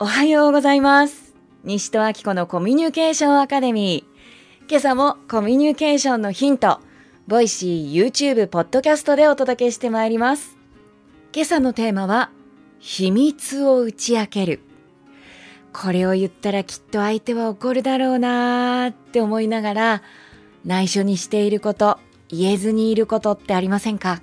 [0.00, 1.34] おはようございます。
[1.62, 4.68] 西戸明子のコミュニケーションアカデミー。
[4.68, 6.80] 今朝もコミュニケーションのヒント、
[7.28, 10.58] Voicy、YouTube、ポッドキャストでお届けしてまいります。
[11.32, 12.32] 今朝のテーマは、
[12.80, 14.60] 秘密を打ち明ける。
[15.72, 20.02] これを言ったらきっと相手は怒るだろうなーって思いながら、
[20.64, 24.20] 内緒にしていること、言えずにいることってありませんか？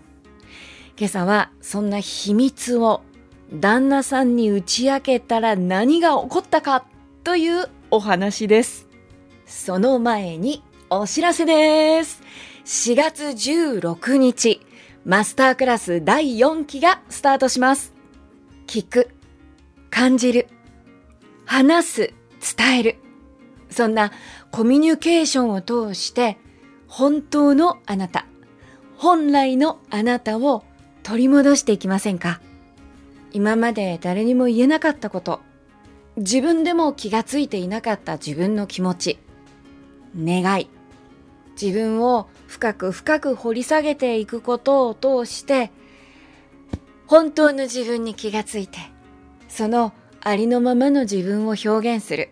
[0.98, 3.04] 今朝はそんな秘密を
[3.54, 6.86] 旦那さんに打ち明けたら何が起こったか
[7.24, 8.88] というお話です。
[9.46, 12.22] その前にお知らせです。
[12.66, 14.62] 4月16日、
[15.04, 17.94] マスタークラス第4期がスタートします。
[18.68, 19.10] 聞く、
[19.90, 20.48] 感じる、
[21.46, 22.14] 話す、
[22.58, 22.96] 伝える。
[23.70, 24.12] そんな
[24.52, 26.38] コミュニケーションを通して
[26.88, 28.26] 本当のあなた、
[28.96, 30.64] 本来のあなたを
[31.04, 32.40] 取り戻していきませんか？
[33.32, 35.42] 今まで誰にも言えなかったこと、
[36.18, 39.20] 自分でも気がついていなかった自分の気持ち、
[40.18, 40.70] 願い、
[41.62, 45.72] 自分を深く深く掘り下げていくことを通して、
[47.08, 48.80] 本当の自分に気がついて、
[49.48, 52.30] そのありのままの自分を表現する。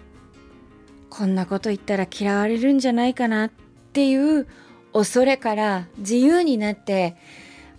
[1.09, 3.51] こんなこと言ったら嫌われるんじゃないかなっ
[3.93, 4.47] ていう
[4.93, 7.15] 恐れから自由になって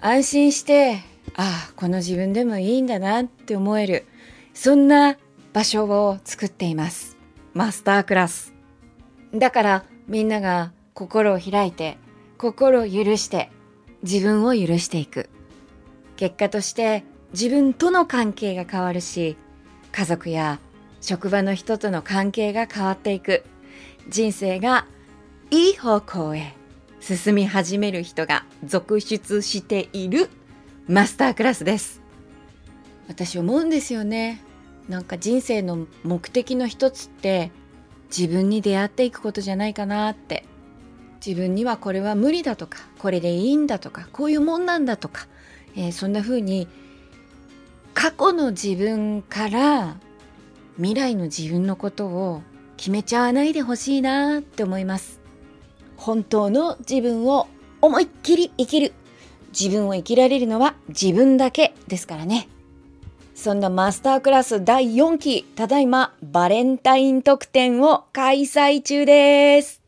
[0.00, 1.00] 安心して
[1.36, 4.06] ああこの自分でもいいんだなって思える
[4.54, 5.16] そんな
[5.52, 7.16] 場所を作っています。
[7.54, 8.54] マスタークラス。
[9.34, 11.98] だからみんなが心を開いて
[12.38, 13.50] 心を許して
[14.02, 15.28] 自分を許していく。
[16.16, 19.36] 結果として自分との関係が変わるし
[19.92, 20.58] 家族や
[21.00, 23.44] 職場の人との関係が変わっていく。
[24.08, 24.86] 人生が
[25.50, 26.54] いい方向へ
[27.00, 30.28] 進み始める人が続出している。
[30.90, 32.02] マスタークラスです。
[33.06, 34.42] 私思うんですよね。
[34.88, 37.52] なんか人生の目的の一つって
[38.08, 40.44] 自分に出会っていくことじゃないかなって。
[41.24, 45.28] 自分にはこれは無理だとかこれでいいんだとかこういうもんなんだとか、
[45.76, 46.66] えーそんな風に
[47.94, 49.96] 過去の自分から
[50.74, 52.42] 未来の自分のことを
[52.76, 55.20] 決めちゃわないでほしいなって思います。
[55.96, 57.46] 本当の自分を
[57.80, 58.92] 思いっきり生きる。
[59.58, 62.48] 自分を生きられるのは自分だけですからね。
[63.34, 69.80] そんなマスタークラス第4期ただいまバレンタイン特典を開催中です。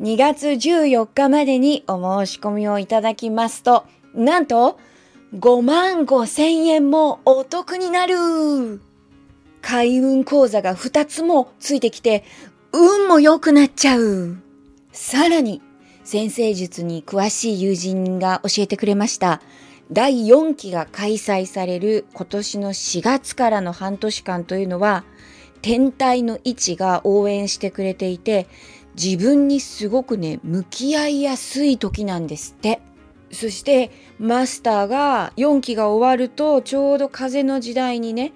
[0.00, 4.78] 2月14日までにお申し込みをいただきますとなんと
[5.34, 8.82] 5万5千円もお得になる。
[9.62, 12.24] 開運講座が2つもついてきて
[12.72, 14.36] 運も良くなっちゃう。
[14.92, 15.62] さらに
[16.04, 19.40] 先生術に詳しい友人が教えてくれました。
[19.90, 25.04] 第4期が開催される今年の4月からの半年間というのは
[25.60, 28.48] 天体の位置が応援してくれていて
[28.94, 32.80] 自分にすごくね向き合いやすい時なんですって。
[33.30, 38.32] そしてマスターが4期が終わるとちょうど風の時代にね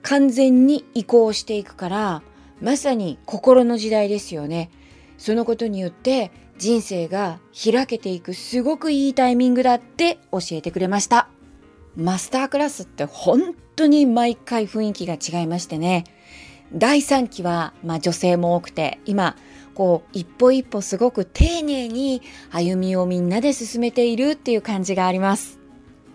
[0.00, 2.22] 完全に移行していくから
[2.62, 4.70] まさに心の時代ですよね。
[5.18, 11.28] そのことによって人生が開けていくすごくいいタイミングだって教えてくれました。
[11.96, 16.04] マスタークラスって本当に毎回雰囲気が違いましてね。
[16.72, 19.36] 第3期は、まあ、女性も多くて今
[19.74, 25.58] こう一歩一歩すごく丁寧に歩みをみんなで進めているっていう感じがあります。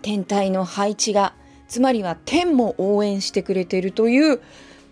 [0.01, 1.33] 天体の配置が
[1.67, 4.41] つまりは天も応援してくれているという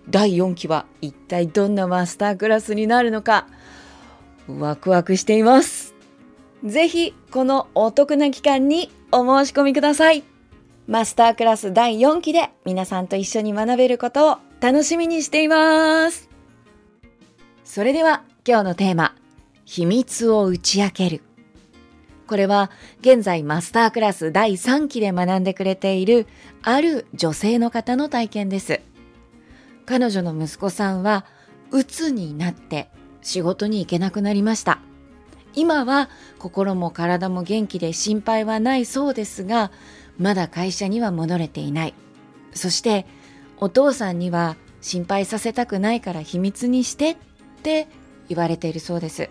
[0.09, 3.47] 第4期は一体どんなマスタークラスになるのか。
[4.47, 5.95] ワクワクしています。
[6.63, 10.23] ぜひこのお得な期間にお申し込みください。
[10.87, 16.29] マスタークラス第4期で皆さんと一緒に学べることを楽しみにしています。
[17.63, 19.13] それでは今日のテーマ
[19.65, 21.21] 秘密を打ち明ける。
[22.25, 22.71] これは
[23.01, 26.27] 現在マスタークラス第3期で学んでくれている
[26.61, 28.81] ある女性の方の体験です。
[29.85, 31.25] 彼女の息子さんは
[31.71, 32.89] 鬱になって
[33.27, 34.79] 仕事に行けなくなりました。
[35.53, 36.09] 今は
[36.39, 39.69] 心も体も元気で心配はないそうですが
[40.17, 41.93] まだ会社には戻れていない。
[42.53, 43.05] そして
[43.57, 47.17] お父さんには心配させたくないから秘密にしてっ
[47.63, 47.89] て
[48.29, 49.29] 言われているそうです。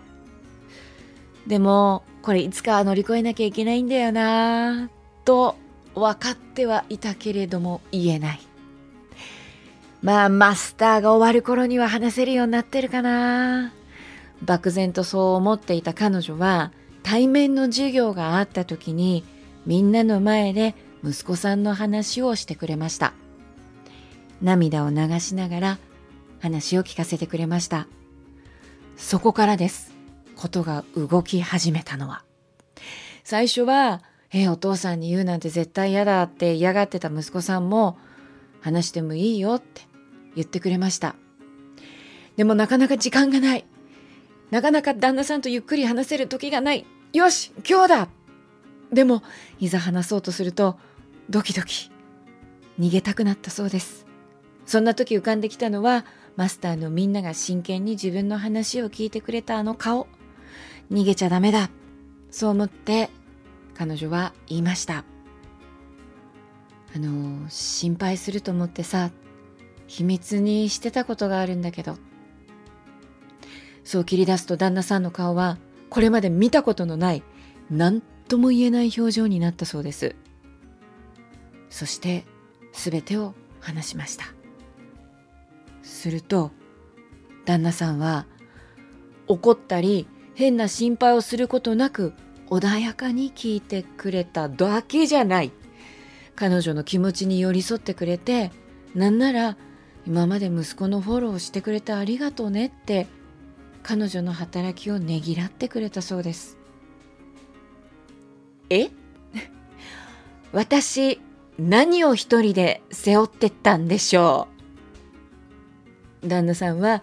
[1.47, 4.91] でもこれいつかは乗り越えなきゃいけないんだよな
[5.25, 5.55] と
[5.95, 8.39] 分かってはいたけれども言えない。
[10.03, 13.73] まあマスターが終わる頃には話せるようになってるかな。
[14.43, 16.71] 漠然とそう思っていた彼女は
[17.03, 19.23] 対面の授業があった時に
[19.65, 23.13] みんなの前で息子さんの話をしてくれました。
[24.41, 25.77] 涙を流しながら
[26.39, 27.87] 話を聞かせてくれました。
[28.95, 29.93] そこからです。
[30.35, 32.23] ことが動き始めたのは。
[33.23, 34.01] 最初は
[34.31, 37.97] 「えお父さんに言うなんて絶対嫌だ」って嫌がってた息子さんも
[38.61, 39.81] 「話してもいいよ」って
[40.35, 41.15] 言ってくれました。
[42.35, 43.65] でもなかなか時間がない。
[44.51, 46.85] なかなか旦那さんとゆっくり話せる時がない。
[47.13, 48.09] よし今日だ。
[48.93, 49.21] でも
[49.59, 50.77] いざ話そうとすると
[51.29, 51.91] ドキドキ。
[52.79, 54.05] 逃げたくなったそうです。
[54.65, 56.05] そんな時浮かんできたのは
[56.35, 60.07] マスターのみんなが真剣に自分の話を聞いてくれたあの顔。
[60.91, 61.69] 逃げちゃダメだ。
[62.31, 63.09] そう思って
[63.73, 65.03] 彼女は言いました。
[66.95, 69.11] あの心配すると思ってさ
[69.87, 71.97] 秘密にしてたことがあるんだけど。
[73.87, 75.57] そう切り出すと旦那さんの顔は
[75.89, 77.23] これまで見たことのない
[77.71, 80.13] 何とも言えない表情になったそうです。
[81.69, 82.25] そして
[82.73, 84.25] 全てを話しました。
[85.83, 86.51] すると
[87.45, 88.25] 旦那さんは
[89.29, 90.05] 怒ったり
[90.35, 92.13] 変な心配をすることなく
[92.49, 95.53] 穏やかに聞いてくれただけじゃない。
[96.35, 98.51] 彼女の気持ちに寄り添ってくれて
[98.93, 99.55] なんなら
[100.05, 103.07] 今まで息子のフォローしてくれてありがとうねって
[103.87, 106.57] 彼女の働きをねぎらってくれたそうです
[108.69, 108.89] え？
[110.51, 111.21] 私
[111.57, 114.49] 何を一人で背負ってったんでしょ
[116.21, 116.27] う？
[116.27, 117.01] 旦那さんは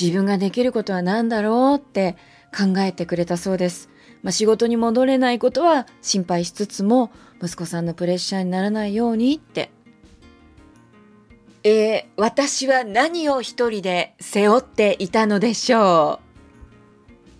[0.00, 2.16] 自分ができることは何だろうって
[2.56, 3.88] 考えてくれたそうです。
[4.22, 7.10] まあ、仕事に戻れないことは心配しつつも
[7.42, 9.72] 息子さんのプレッシャーにならないようにって。
[11.62, 16.20] えー、私は何を一人で背負っていたのでしょ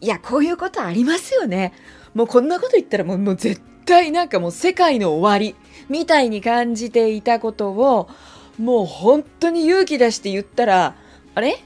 [0.03, 0.05] う？
[0.05, 1.73] いや、こういうことありますよね。
[2.13, 5.57] もうこんなこと言ったらもうもう絶対なんかもう世界の終わり
[5.89, 8.11] みたいに感じていたことを
[8.59, 10.97] もう本当に勇気出して言ったら
[11.35, 11.65] あれ？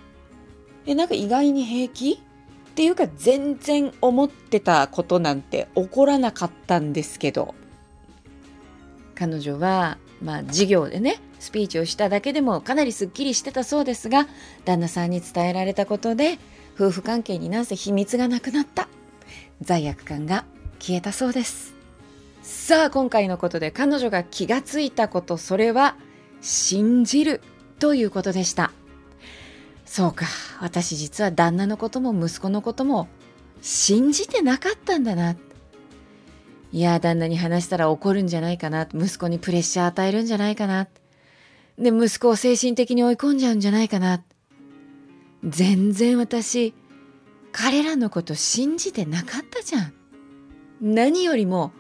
[0.86, 2.12] えなんか意外に平気？
[2.12, 7.56] っていうか全然思ってたことなんて起こらなかったんですけど。
[9.14, 14.26] 彼女はまあ授業でねスピーチをしただけでもかなりすっきりしてたそうですが
[14.64, 16.38] 旦那さんに伝えられたことで
[16.75, 18.88] 夫婦関係になんせ秘密がなくなった。
[19.61, 20.44] 罪悪感が
[20.81, 21.75] 消えたそうです。
[22.43, 25.96] さあ今回のことで彼女が気がついたことそれは
[26.43, 27.40] 信じる
[27.78, 28.72] ということでした。
[29.87, 30.26] そうか
[30.61, 33.08] 私実は旦那のことも息子のことも
[33.62, 35.32] 信じてなかったんだな。
[35.32, 35.53] って
[36.75, 40.88] いや旦那に話したら怒るんじゃないかな息子にプレッシャー与えるんじゃないかな
[41.79, 44.25] で息子を精神的に追い込んじゃうんじゃないかな
[45.44, 46.75] 全然私
[47.53, 49.93] 彼らのこと信じてなかったじゃん。
[50.81, 51.73] 何よりも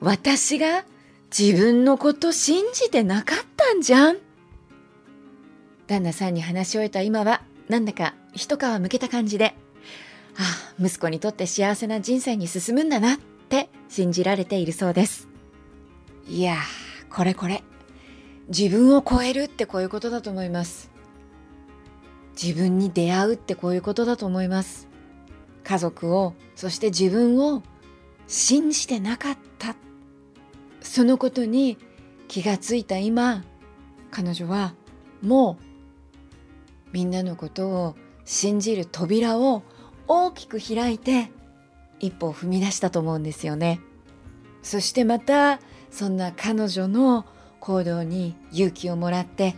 [0.00, 0.84] 私が
[1.36, 4.18] 自分のこと信じてなかったんじゃん。
[5.86, 9.54] 旦那さんに話し終えた今はなんだか一皮むけた感じで、
[10.36, 15.28] ああ、息子にとって幸せな人生に進むんだなって信じられているそうです。
[16.26, 16.56] いや、
[17.10, 17.62] これこれ。
[18.48, 20.90] 自分を超えるってこういうことだと思います。
[22.40, 24.88] 自分に出会うってこういうことだと思います。
[25.62, 27.62] 家族をそして自分を
[28.26, 29.76] 信じてなかった
[30.80, 31.78] そのことに
[32.28, 33.44] 気がついた今
[34.10, 34.74] 彼女は
[35.22, 35.64] もう
[36.92, 39.62] みんなのことを信じる扉を
[40.06, 41.30] 大きく開いて
[42.04, 43.80] 一歩を踏み出したと思うんですよね。
[44.62, 47.24] そしてまたそんな彼女の
[47.60, 49.54] 行動に勇気をもらって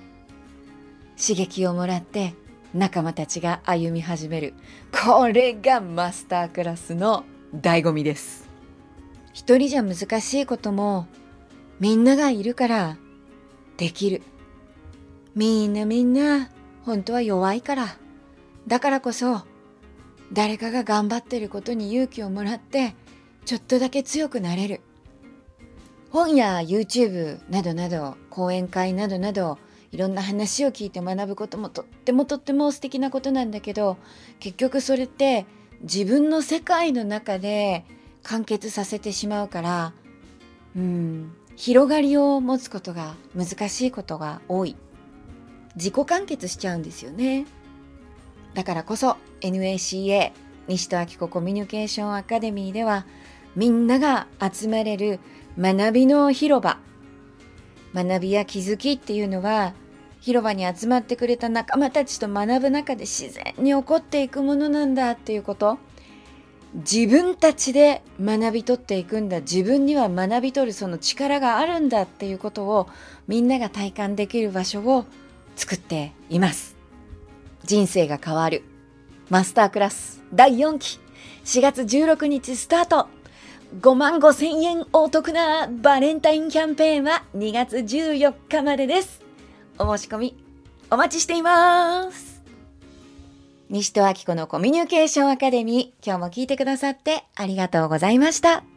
[1.21, 2.35] 刺激をもらって
[2.75, 4.55] 仲間たちが歩み始める。
[4.93, 7.25] これがマスタークラスの
[7.55, 8.49] 醍醐味です。
[9.33, 11.07] 一人じゃ難しいことも
[11.81, 12.97] みんながいるから
[13.77, 14.23] できる。
[15.35, 16.51] みんなみんな
[16.85, 17.97] 本当は弱いから。
[18.67, 19.43] だからこそ
[20.33, 22.95] 誰かが頑張ってることに勇気をもらって
[23.45, 24.81] ちょっとだけ強くなれる。
[26.11, 29.59] 本や YouTube などなど講演会などなど
[29.93, 33.99] いろんな話を聞いて学ぶこともとってもとっても素敵なことなんだけど
[34.41, 35.47] 結局それって
[35.83, 37.85] 自分の世界の中で
[38.23, 39.93] 完結させてしまうから
[40.75, 44.77] うん広がりを持つことが難しいことが多い。
[45.75, 47.47] 自己完結しちゃうんですよね。
[48.55, 49.17] だからこそ
[49.51, 50.33] NACA
[50.69, 53.07] 西戸明子コミュニケーションアカデミーでは
[53.55, 55.21] みんなが集まれる
[55.59, 56.79] 学びの広場。
[57.95, 59.73] 学びや気づきっていうのは
[60.21, 65.79] 広場に集まってくれた仲間たちと学ぶ中で自然に起こっていくものなんだっていうこと。
[66.75, 72.89] 自分たちで学び取っていくんだ自分には学び取るその力があるんだっていうことを
[73.29, 75.07] みんなが体感できる場所を
[75.55, 76.77] 作っています。
[77.65, 78.76] 人生が変わる。
[79.29, 81.01] マスタークラス第4期
[81.45, 83.09] 4月16日スタート
[83.81, 89.23] 5万5千円お得なバレンタインキャンペーンは2月14日までです。
[89.79, 90.37] お申し込み
[90.91, 92.43] お待ちしています。
[93.69, 98.76] 西戸明子のコミュニケーションアカデミー、今日も聞いてくださってありがとうございました。